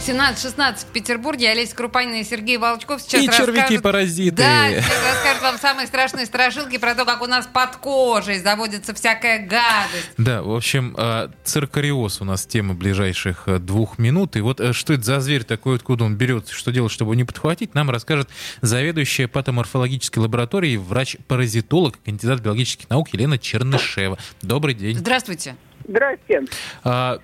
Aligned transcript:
17-16 0.00 0.86
в 0.86 0.92
Петербурге. 0.92 1.50
Олеся 1.50 1.76
Крупанина 1.76 2.20
и 2.20 2.24
Сергей 2.24 2.56
Волчков 2.56 3.02
сейчас 3.02 3.22
И 3.22 3.26
червяки-паразиты. 3.26 4.36
Да, 4.36 4.68
сейчас 4.68 5.04
расскажут 5.04 5.42
вам 5.42 5.58
самые 5.58 5.86
страшные 5.86 6.26
страшилки 6.26 6.78
про 6.78 6.94
то, 6.94 7.04
как 7.04 7.20
у 7.20 7.26
нас 7.26 7.46
под 7.46 7.76
кожей 7.76 8.38
заводится 8.38 8.94
всякая 8.94 9.46
гадость. 9.46 10.10
Да, 10.16 10.42
в 10.42 10.54
общем, 10.54 10.94
э, 10.96 11.28
циркариоз 11.44 12.22
у 12.22 12.24
нас 12.24 12.46
тема 12.46 12.74
ближайших 12.74 13.44
э, 13.46 13.58
двух 13.58 13.98
минут. 13.98 14.36
И 14.36 14.40
вот 14.40 14.60
э, 14.60 14.72
что 14.72 14.94
это 14.94 15.04
за 15.04 15.20
зверь 15.20 15.44
такой, 15.44 15.76
откуда 15.76 16.04
он 16.04 16.16
берется, 16.16 16.54
что 16.54 16.72
делать, 16.72 16.92
чтобы 16.92 17.10
его 17.10 17.14
не 17.14 17.24
подхватить, 17.24 17.74
нам 17.74 17.90
расскажет 17.90 18.30
заведующая 18.62 19.28
патоморфологической 19.28 20.22
лабораторией, 20.22 20.78
врач-паразитолог, 20.78 21.98
кандидат 22.02 22.40
биологических 22.40 22.88
наук 22.88 23.10
Елена 23.12 23.38
Чернышева. 23.38 24.16
Добрый 24.40 24.74
день. 24.74 24.96
Здравствуйте. 24.96 25.56
Здрасте. 25.86 26.44
А, 26.84 27.18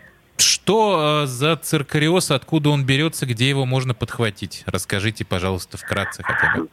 Что 0.67 1.23
э, 1.23 1.27
за 1.27 1.55
циркариоз, 1.55 2.33
откуда 2.33 2.71
он 2.71 2.85
берется, 2.85 3.25
где 3.25 3.49
его 3.49 3.65
можно 3.67 3.95
подхватить? 3.95 4.65
Расскажите, 4.67 5.25
пожалуйста, 5.25 5.79
вкратце 5.79 6.25
хотя 6.25 6.57
бы. 6.57 6.69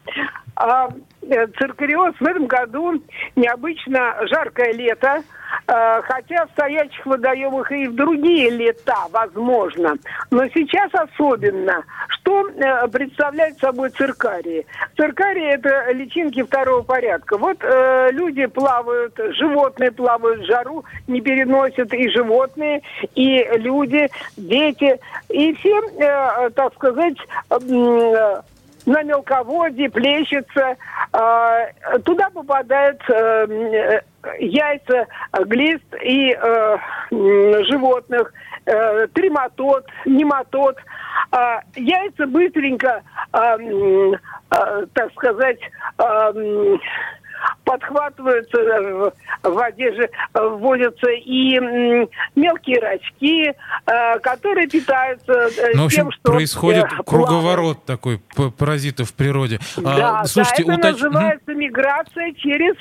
Э, 1.30 1.46
циркариоз 1.58 2.14
в 2.20 2.24
этом 2.24 2.46
году 2.46 3.00
необычно 3.36 4.14
жаркое 4.28 4.72
лето, 4.72 5.22
э, 5.66 6.02
хотя 6.02 6.46
в 6.46 6.50
стоячих 6.50 7.04
водоемах 7.06 7.70
и 7.72 7.86
в 7.86 7.94
другие 7.94 8.50
лета 8.50 8.96
возможно. 9.10 9.94
Но 10.30 10.46
сейчас 10.48 10.90
особенно. 10.92 11.82
Что 12.08 12.48
э, 12.48 12.88
представляет 12.88 13.58
собой 13.58 13.90
циркарии? 13.90 14.66
Циркарии– 14.96 15.46
это 15.54 15.92
личинки 15.92 16.42
второго 16.42 16.82
порядка. 16.82 17.38
Вот 17.38 17.58
э, 17.62 18.08
люди 18.12 18.46
плавают, 18.46 19.18
животные 19.38 19.92
плавают 19.92 20.42
в 20.42 20.46
жару, 20.46 20.84
не 21.06 21.20
переносят 21.20 21.92
и 21.94 22.08
животные, 22.10 22.82
и 23.14 23.46
люди, 23.56 24.08
дети, 24.36 24.98
и 25.30 25.54
все, 25.54 25.80
э, 25.98 26.50
так 26.50 26.74
сказать, 26.74 27.16
э, 27.50 28.40
на 28.86 29.02
мелководье 29.02 29.88
плещется, 29.90 30.76
э, 31.12 31.98
туда 32.04 32.30
попадают 32.30 33.00
э, 33.08 33.12
э, 33.14 34.00
яйца, 34.40 35.06
глист 35.46 35.84
и 36.02 36.32
э, 36.32 36.76
животных, 37.10 38.32
э, 38.66 39.06
трематод, 39.08 39.86
нематод. 40.04 40.76
А 41.30 41.60
яйца 41.74 42.26
быстренько, 42.26 43.02
э, 43.32 44.12
так 44.92 45.12
сказать, 45.12 45.58
подхватываются 47.78 48.58
э, 48.58 49.10
в 49.42 49.52
воде 49.52 49.92
же 49.94 50.08
э, 50.34 50.40
вводятся 50.48 51.10
и 51.10 51.58
мелкие 52.36 52.80
рачки, 52.80 53.52
э, 53.86 54.18
которые 54.20 54.68
питаются 54.68 55.48
Ну, 55.74 55.82
в 55.82 55.86
общем, 55.86 56.02
тем, 56.04 56.12
что 56.12 56.32
происходит 56.32 56.82
плавают. 56.88 57.06
круговорот 57.08 57.84
такой 57.84 58.20
паразитов 58.58 59.10
в 59.10 59.14
природе. 59.14 59.58
А, 59.78 59.96
Да, 59.96 60.24
слушайте, 60.24 60.64
да, 60.64 60.74
это 60.74 60.88
уточ- 60.88 60.92
называется 60.92 61.54
миграция 61.54 62.32
через 62.34 62.74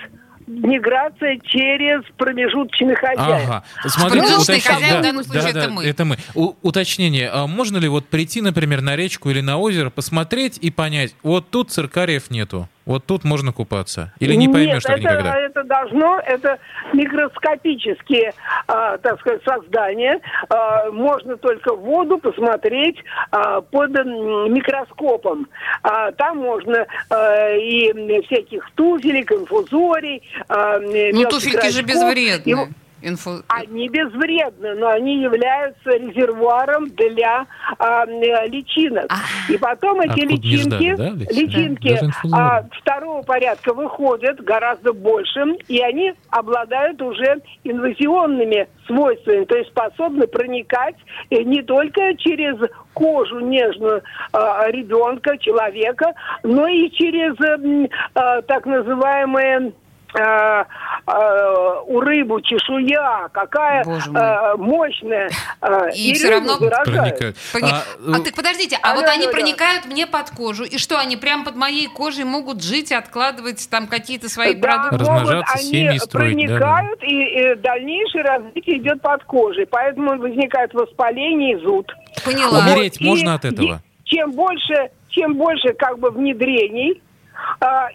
миграция 0.45 1.39
через 1.45 2.03
промежуточных 2.17 2.99
хозяев. 2.99 3.47
Ага. 3.49 3.63
Смотрите, 3.87 4.25
Промежуточный 4.27 4.55
уточнение- 4.57 4.81
хозяин 4.81 4.99
в 4.99 5.03
данном 5.03 5.23
случае 5.23 5.49
это 5.51 5.69
мы. 5.69 5.85
Это 5.85 6.05
мы. 6.05 6.17
У- 6.35 6.53
уточнение. 6.61 7.29
А 7.31 7.47
можно 7.47 7.77
ли 7.77 7.87
вот 7.87 8.07
прийти, 8.07 8.41
например, 8.41 8.81
на 8.81 8.97
речку 8.97 9.29
или 9.29 9.39
на 9.39 9.57
озеро, 9.57 9.89
посмотреть 9.89 10.57
и 10.57 10.69
понять, 10.69 11.15
вот 11.23 11.49
тут 11.49 11.71
циркариев 11.71 12.29
нету, 12.29 12.67
вот 12.85 13.05
тут 13.05 13.23
можно 13.23 13.51
купаться? 13.53 14.11
Или 14.19 14.35
не 14.35 14.47
поймешь 14.49 14.73
Нет, 14.75 14.83
так 14.83 14.97
это, 14.99 15.01
никогда? 15.03 15.39
это 15.39 15.63
должно, 15.63 16.19
это 16.19 16.59
микроскопические, 16.93 18.33
а, 18.67 18.97
так 18.97 19.19
сказать, 19.21 19.41
создания. 19.43 20.19
А, 20.49 20.91
можно 20.91 21.37
только 21.37 21.73
воду 21.75 22.17
посмотреть 22.17 22.97
а, 23.31 23.61
под 23.61 23.91
микроскопом. 23.91 25.47
А, 25.81 26.11
там 26.13 26.37
можно 26.37 26.85
а, 27.09 27.55
и 27.55 27.91
всяких 28.23 28.69
туфелек, 28.75 29.31
инфузорий, 29.31 30.21
а, 30.49 30.79
Ну, 30.79 31.25
туфельки 31.29 31.69
же 31.69 31.81
рачков. 31.81 31.85
безвредны. 31.85 32.51
И- 32.51 32.82
Инфу- 33.03 33.43
Они 33.49 33.89
безвредны, 33.89 34.75
но 34.75 34.87
они 34.89 35.21
являются 35.21 35.89
резервуаром 35.91 36.89
для 36.91 37.45
а, 37.77 38.05
э, 38.05 38.47
личинок. 38.47 39.11
И 39.49 39.57
потом 39.57 39.99
эти 40.01 40.09
Откуда 40.11 40.25
личинки, 40.33 40.93
ждали, 40.93 40.95
да, 40.95 41.33
личинки? 41.33 41.87
инфузорий. 41.89 42.43
а, 42.43 42.65
второго 42.71 43.21
порядка 43.23 43.73
выходят 43.73 44.39
гораздо 44.41 44.93
больше, 44.93 45.41
и 45.67 45.79
они 45.81 46.13
обладают 46.29 47.01
уже 47.01 47.41
инвазионными 47.63 48.67
свойствами, 48.87 49.45
то 49.45 49.55
есть 49.57 49.69
способны 49.71 50.27
проникать 50.27 50.95
э, 51.29 51.43
не 51.43 51.61
только 51.61 52.15
через 52.17 52.57
кожу 52.93 53.39
нежную 53.39 54.01
а, 54.31 54.69
ребенка, 54.69 55.37
человека, 55.37 56.13
но 56.43 56.67
и 56.67 56.89
через 56.91 57.39
м, 57.63 57.89
а, 58.13 58.41
так 58.43 58.65
называемые 58.65 59.73
а, 60.15 60.65
а, 61.05 61.81
у 61.81 61.99
рыбу 61.99 62.39
чешуя, 62.41 63.29
какая 63.33 63.83
а, 64.15 64.55
мощная. 64.57 65.29
а, 65.61 65.87
И 65.89 66.13
всё 66.13 66.29
рыбу 66.29 66.49
равно. 66.59 66.69
Проникают. 66.85 67.35
Пони- 67.51 67.69
А, 67.71 67.83
А, 68.15 68.19
э, 68.19 68.23
так 68.23 68.35
подождите, 68.35 68.77
а 68.81 68.91
алло, 68.91 69.01
вот 69.01 69.09
они 69.09 69.23
алло, 69.25 69.29
алло. 69.29 69.33
проникают 69.33 69.85
мне 69.85 70.05
под 70.07 70.29
кожу, 70.31 70.63
и 70.63 70.77
что, 70.77 70.97
они 70.99 71.17
прям 71.17 71.43
под 71.43 71.55
моей 71.55 71.87
кожей 71.87 72.23
могут 72.25 72.63
жить 72.63 72.91
и 72.91 72.95
откладывать 72.95 73.67
там 73.69 73.87
какие-то 73.87 74.29
свои 74.29 74.53
Да, 74.53 74.67
продукты? 74.67 74.97
Размножаться, 74.99 75.55
могут, 75.57 75.61
семьи 75.61 75.87
они 75.87 75.99
строить, 75.99 76.47
да, 76.47 76.59
да. 76.59 76.59
проникают, 76.59 77.03
и, 77.03 77.21
и 77.21 77.55
дальнейшее 77.55 78.23
развитие 78.23 78.77
идет 78.77 79.01
под 79.01 79.23
кожей. 79.23 79.65
Поэтому 79.67 80.17
возникает 80.19 80.73
воспаление 80.73 81.57
и 81.57 81.61
зуд. 81.63 81.91
Поняла. 82.25 82.59
Умереть 82.59 83.01
И 83.01 83.05
можно 83.05 83.33
от 83.33 83.45
этого? 83.45 83.65
е- 83.67 83.79
Чем 84.05 84.31
больше, 84.31 84.89
чем 85.09 85.35
больше 85.35 85.73
как 85.73 85.97
бы 85.99 86.11
внедрений, 86.11 87.01
а, 87.01 87.12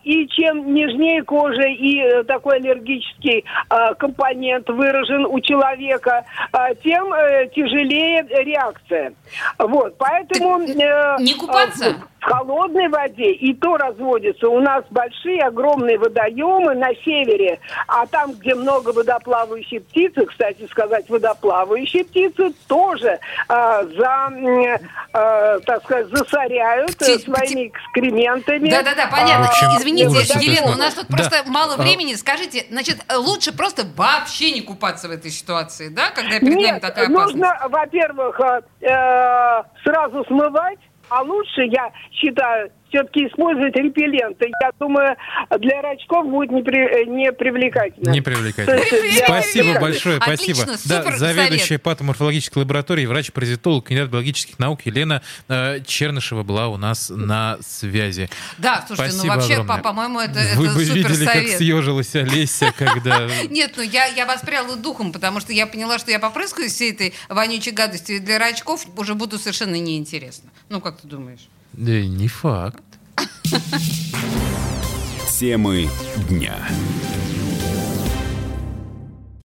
и 0.04 0.26
чем 0.28 0.74
нежнее 0.74 1.22
кожа 1.22 1.68
и 1.68 2.00
э, 2.00 2.24
такой 2.24 2.56
аллергический 2.56 3.44
а, 3.68 3.94
компонент 3.94 4.68
выражен 4.68 5.26
у 5.26 5.40
человека, 5.40 6.24
а, 6.52 6.74
тем 6.74 7.12
э, 7.12 7.48
тяжелее 7.54 8.22
реакция. 8.44 9.12
Вот, 9.58 9.96
поэтому... 9.98 10.60
э, 10.60 11.16
не 11.20 11.34
купаться? 11.34 11.96
А, 12.20 12.26
в 12.26 12.30
холодной 12.32 12.88
воде 12.88 13.32
и 13.32 13.54
то 13.54 13.76
разводятся. 13.76 14.48
У 14.48 14.60
нас 14.60 14.84
большие, 14.90 15.42
огромные 15.42 15.98
водоемы 15.98 16.74
на 16.74 16.94
севере, 17.04 17.58
а 17.86 18.06
там, 18.06 18.32
где 18.34 18.54
много 18.54 18.90
водоплавающих 18.90 19.84
птиц, 19.86 20.12
кстати 20.28 20.66
сказать, 20.70 21.08
водоплавающие 21.08 22.04
птицы 22.04 22.52
тоже 22.66 23.18
а, 23.48 23.84
за, 23.84 24.32
а, 25.12 25.58
так 25.60 25.82
сказать, 25.84 26.06
засоряют 26.08 26.90
э, 27.02 27.16
Пти- 27.16 27.18
своими 27.24 27.68
экскрементами. 27.68 28.68
Да-да-да, 28.70 29.06
понятно. 29.10 29.46
Общем, 29.48 29.66
Извините, 29.78 30.08
ужас 30.08 30.36
Елена, 30.42 30.72
у 30.72 30.78
нас 30.78 30.94
тут 30.94 31.06
Да. 31.08 31.16
просто 31.16 31.42
мало 31.46 31.74
А. 31.74 31.82
времени. 31.82 32.14
Скажите, 32.14 32.66
значит, 32.70 32.98
лучше 33.14 33.56
просто 33.56 33.82
вообще 33.96 34.50
не 34.52 34.60
купаться 34.60 35.08
в 35.08 35.10
этой 35.10 35.30
ситуации, 35.30 35.88
да, 35.88 36.10
когда 36.10 36.38
перед 36.40 36.54
нами 36.54 36.62
Нет, 36.62 36.80
такая 36.82 37.06
опасность? 37.06 37.36
нужно, 37.36 37.68
во-первых, 37.68 38.40
э, 38.40 38.60
э, 38.82 39.62
сразу 39.84 40.24
смывать, 40.26 40.78
а 41.08 41.22
лучше, 41.22 41.64
я 41.64 41.92
считаю, 42.12 42.70
все-таки 42.88 43.26
использовать 43.26 43.74
репелленты. 43.76 44.50
Я 44.62 44.70
думаю, 44.78 45.16
для 45.58 45.82
рачков 45.82 46.26
будет 46.26 46.50
не, 46.50 46.62
при- 46.62 47.02
э, 47.02 47.04
не 47.06 47.32
привлекательно. 47.32 48.10
Не 48.10 48.20
привлекательно. 48.20 48.78
То 48.78 48.96
есть 48.96 49.16
для- 49.16 49.24
Спасибо 49.24 49.80
большое, 49.80 50.16
спасибо. 50.20 50.60
Да, 50.86 51.02
заведующая 51.16 51.78
патоморфологической 51.78 52.62
лабораторией, 52.62 53.06
врач-паразитолог, 53.06 53.86
кандидат 53.86 54.10
биологических 54.10 54.58
наук 54.58 54.82
Елена 54.86 55.22
э, 55.48 55.80
Чернышева 55.86 56.42
была 56.42 56.68
у 56.68 56.76
нас 56.76 57.10
на 57.10 57.58
связи. 57.60 58.28
Да, 58.58 58.84
слушайте, 58.86 59.12
Спасибо 59.12 59.34
ну 59.34 59.40
вообще, 59.40 59.64
по- 59.64 59.78
по-моему, 59.78 60.20
это, 60.20 60.40
Вы 60.56 60.66
это 60.66 60.74
бы 60.74 60.84
супер 60.84 61.08
видели, 61.08 61.24
как 61.26 61.48
съежилась 61.48 62.14
Олеся, 62.16 62.72
когда... 62.76 63.28
Нет, 63.50 63.72
ну 63.76 63.82
я, 63.82 64.06
я 64.06 64.26
воспряла 64.26 64.76
духом, 64.76 65.12
потому 65.12 65.40
что 65.40 65.52
я 65.52 65.66
поняла, 65.66 65.98
что 65.98 66.10
я 66.10 66.18
попрыскаюсь 66.18 66.72
всей 66.72 66.92
этой 66.92 67.14
вонючей 67.28 67.72
гадостью, 67.72 68.16
и 68.16 68.18
для 68.18 68.38
рачков 68.38 68.86
уже 68.96 69.14
буду 69.14 69.38
совершенно 69.38 69.76
неинтересно. 69.76 70.50
Ну, 70.68 70.80
как 70.80 71.00
ты 71.00 71.06
думаешь? 71.06 71.48
Да, 71.72 72.00
не 72.04 72.28
факт. 72.28 72.82
Темы 75.38 75.88
дня. 76.28 76.56